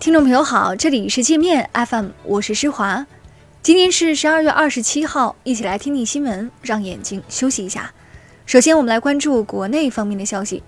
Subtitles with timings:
[0.00, 3.04] 听众朋友好，这里是界面 FM，我是施华。
[3.62, 7.92] 今天是十二月二十七号，一起来听听新闻，让眼睛休息一下。
[8.46, 10.62] 首先，我们来关注国内方面的消息。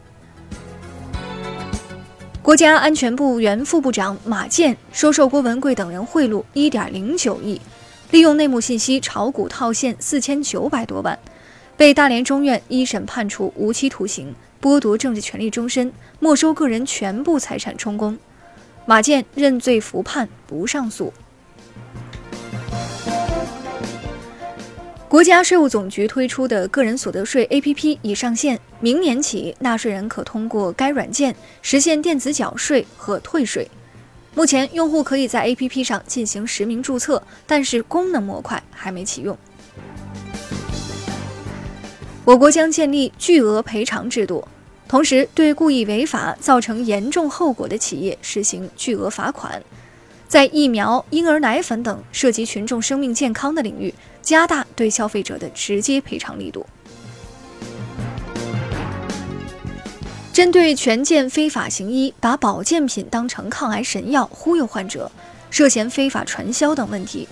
[2.42, 7.60] 国家安全部原副部长马建收受郭文贵等人贿赂一点零九亿，
[8.10, 11.16] 利用内幕信息炒股套现四千九百多万，
[11.76, 18.18] 被大连中院一审判处无期徒刑，剥夺政治权利终身，没收个人全部财产充公。
[18.90, 21.12] 马建认罪服判，不上诉。
[25.08, 33.70] 国家税务总局推出的个人所得税 APP 已上线，明年起，纳税人可通过该软件实现电子缴税和退税。
[34.34, 39.38] 目前，用户可以在 APP 上进行实名注册，但是功能模块还没启用。
[42.24, 44.44] 我国将建立巨额赔偿制度。
[44.90, 49.62] 同时，对故意违法造成严重后果的企业实行巨额罚款，
[50.26, 56.66] 在疫苗、婴儿奶粉等涉及群众生命健康的领域，加大对消费者的直接赔偿力度。
[60.32, 65.08] 针对权健非法行医，把保健品当成抗癌神药忽悠患者，
[65.50, 67.28] 涉嫌非法传销等问题。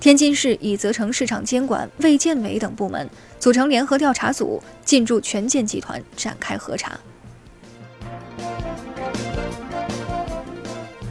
[0.00, 6.98] 天津市已责成市场监管、卫健委等部门组成联合调查组，进驻权健集团展开核查。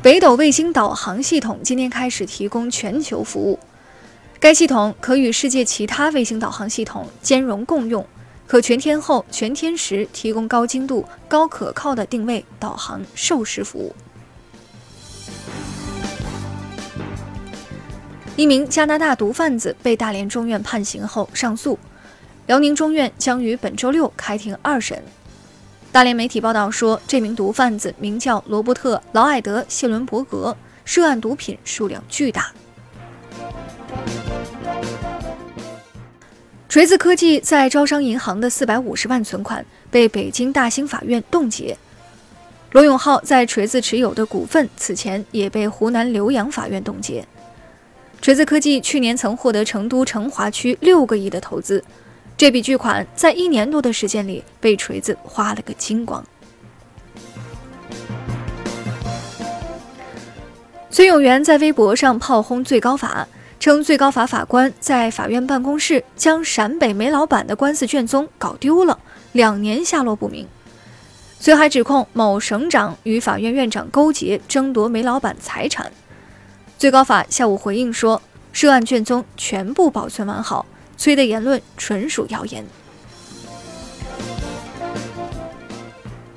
[0.01, 3.59] 北斗卫星导航系统今天开始提供全球服务，
[4.39, 8.05] 该系统可与世界其他卫星导航系统兼容共用，
[8.45, 13.95] 可全天候、全天时提供高精度、高可靠的定位、导航、授时服务。
[18.35, 21.79] 一名加拿大毒贩子被大连中院判刑后上诉，
[22.47, 25.01] 辽宁中院将于本周六开庭二审。
[25.91, 32.51] 大连媒体报道说，这名毒贩子名叫罗伯特·劳埃德·谢伦伯格，涉案毒品数量巨大。
[36.69, 41.75] 锤子科技在招商银行的四百五十万存款被北京大兴法院冻结，
[42.73, 47.25] 罗永浩在锤子持有的股份此前也被湖南浏阳法院冻结。
[48.21, 51.81] 锤子科技去年曾获得成都成华区六个亿的投资，
[52.37, 56.23] 这笔巨款在一年多的时间里被锤子花了个精光。
[60.89, 63.27] 孙永元在微博上炮轰最高法，
[63.59, 68.99] 称最高法法官在法院办公室将陕北煤老板的官司卷宗搞丢了，
[69.31, 70.47] 两年下落不明。
[71.39, 75.91] 随还指控某省长与法院院长勾结，争夺煤老板财产。
[76.77, 80.65] 最高法下午回应说，涉案卷宗全部保存完好，
[80.97, 82.65] 崔的言论纯属谣言。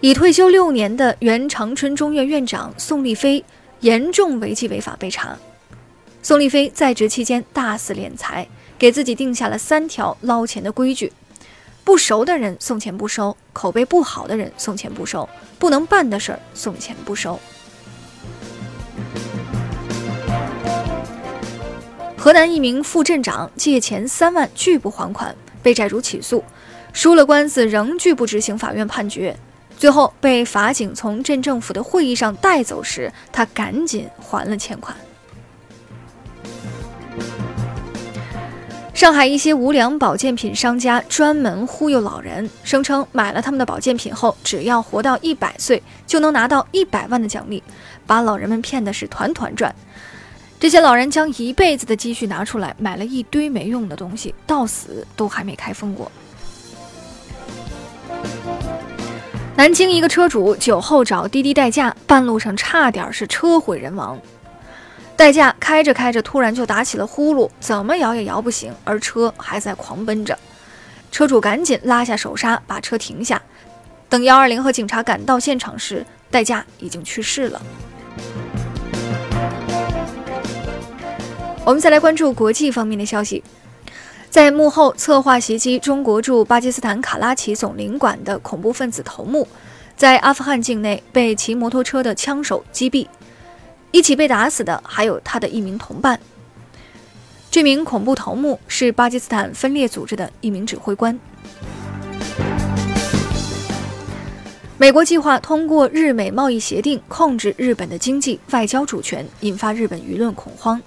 [0.01, 3.45] 已退休六年的原长春中院院长宋立飞
[3.81, 5.37] 严重违纪违法被查。
[6.23, 8.47] 宋立飞在职期间大肆敛财，
[8.79, 11.13] 给自己定下了三条捞钱的规矩：
[11.83, 17.39] 不熟的人送钱不收，口碑不好的人送钱不收，不能办的事儿送钱不收。
[22.29, 26.45] 河南一名副镇长借钱三万拒不还款，被债主起诉，
[26.93, 29.35] 输了官司仍拒不执行法院判决，
[29.79, 34.95] 最后被法警从镇政府的会议上带走时，他赶紧还了欠款。
[38.93, 47.63] 上海一些无良保健品商家专门忽悠老人，声称买了他们的保健品后，只要活到一百岁就能拿到一百万的奖励，
[48.07, 49.75] 把老人们骗的是团团转。
[50.61, 56.11] 这些老人将一辈子的积蓄拿出来，买了一堆没用的东西，到死都还没开封过。
[59.55, 64.19] 南京一个车主酒后找滴滴代驾，半路上差点是车毁人亡。
[65.17, 70.37] 代驾开着开着，突然就打起了呼噜，怎么摇也摇不醒，而车还在狂奔着。
[71.11, 73.41] 车主赶紧拉下手刹，把车停下。
[74.09, 77.63] 等幺二零和警察赶到现场时，代驾已经去世了。
[81.69, 83.45] 我们再来关注国际方面的消息，
[84.31, 89.47] 在幕后策划袭击中国驻巴基斯坦卡拉奇总领馆的恐怖分子头目，
[89.95, 93.07] 在阿富汗境内被骑摩托车的枪手击毙，
[93.91, 96.19] 一起被打死的还有他的一名同伴。
[97.51, 101.21] 这名恐怖头目是巴基斯坦分裂组织的一名指挥官。
[104.79, 110.81] 美国计划通过日美贸易协定控制日本的经济外交主权，引发日本舆论恐慌。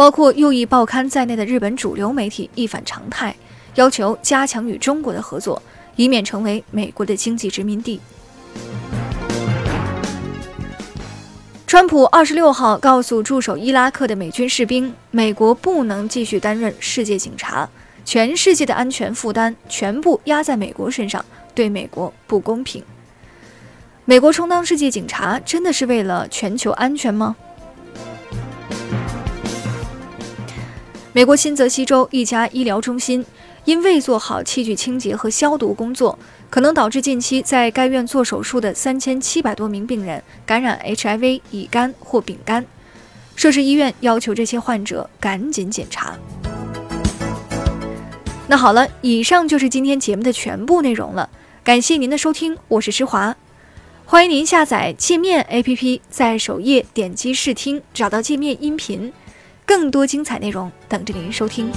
[0.00, 3.36] 包括右翼报刊在内的日本主流媒体一反常态，
[3.74, 5.62] 要求加强与中国的合作，
[5.94, 8.00] 以免成为美国的经济殖民地。
[11.66, 17.68] 川普二十六号告诉驻守伊拉克的美军士兵，美国不能继续担任世界警察，
[18.02, 21.22] 全世界的安全负担全部压在美国身上，
[21.54, 22.82] 对美国不公平。
[24.06, 27.36] 美国充当世界警察，真的是为了全球安全吗？
[31.20, 33.22] 美国新泽西州一家医疗中心
[33.66, 36.18] 因未做好器具清洁和消毒工作，
[36.48, 42.64] 可能导致近期在该院做手术的三千七百多名病人感染 HIV 乙肝或丙肝。
[43.36, 46.16] 涉事医院要求这些患者赶紧检查。
[48.48, 51.28] 那好了，以上就是今天节目的全部内容了，
[51.62, 53.36] 感谢您的收听，我是施华，
[54.06, 59.12] 欢迎您下载界面 APP，在首页点击试听，找到界面音频。
[59.70, 61.70] 更多精彩内容等着您收听。